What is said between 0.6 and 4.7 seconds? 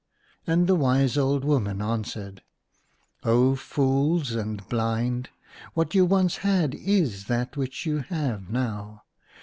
the wise old woman answered," O fools and